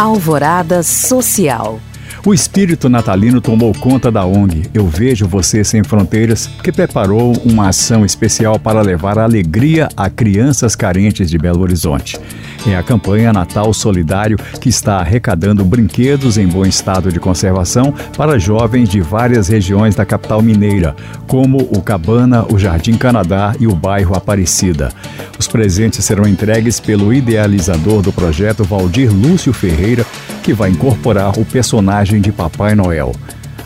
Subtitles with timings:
[0.00, 1.78] Alvorada Social.
[2.24, 7.68] O espírito natalino tomou conta da ONG Eu Vejo Você Sem Fronteiras, que preparou uma
[7.68, 12.18] ação especial para levar alegria a crianças carentes de Belo Horizonte.
[12.66, 18.38] É a campanha Natal Solidário que está arrecadando brinquedos em bom estado de conservação para
[18.38, 20.96] jovens de várias regiões da capital mineira,
[21.26, 24.90] como o Cabana, o Jardim Canadá e o bairro Aparecida.
[25.40, 30.04] Os presentes serão entregues pelo idealizador do projeto Valdir Lúcio Ferreira,
[30.42, 33.12] que vai incorporar o personagem de Papai Noel.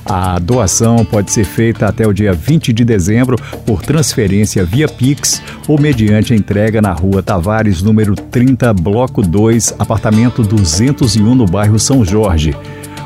[0.07, 5.43] A doação pode ser feita até o dia 20 de dezembro por transferência via Pix
[5.67, 12.05] ou mediante entrega na rua Tavares, número 30, bloco 2, apartamento 201, no bairro São
[12.05, 12.55] Jorge.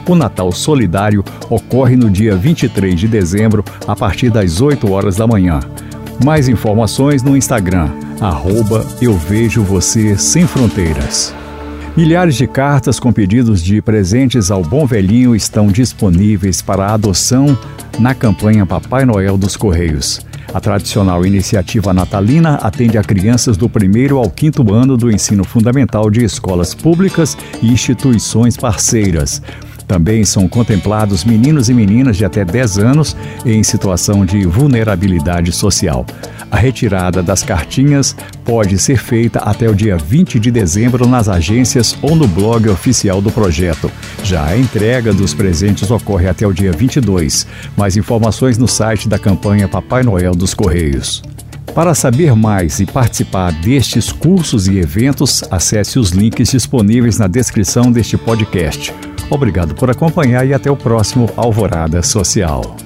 [0.06, 5.26] O Natal Solidário ocorre no dia 23 de dezembro, a partir das 8 horas da
[5.26, 5.58] manhã.
[6.22, 7.88] Mais informações no Instagram,
[8.20, 11.32] arroba Eu Vejo Você Sem Fronteiras.
[11.96, 17.56] Milhares de cartas com pedidos de presentes ao Bom Velhinho estão disponíveis para adoção
[17.98, 20.20] na campanha Papai Noel dos Correios.
[20.52, 26.10] A tradicional iniciativa natalina atende a crianças do primeiro ao quinto ano do ensino fundamental
[26.10, 29.42] de escolas públicas e instituições parceiras.
[29.86, 36.04] Também são contemplados meninos e meninas de até 10 anos em situação de vulnerabilidade social.
[36.50, 41.96] A retirada das cartinhas pode ser feita até o dia 20 de dezembro nas agências
[42.00, 43.90] ou no blog oficial do projeto.
[44.24, 47.46] Já a entrega dos presentes ocorre até o dia 22.
[47.76, 51.22] Mais informações no site da campanha Papai Noel dos Correios.
[51.74, 57.92] Para saber mais e participar destes cursos e eventos, acesse os links disponíveis na descrição
[57.92, 58.92] deste podcast.
[59.30, 62.76] Obrigado por acompanhar e até o próximo Alvorada Social.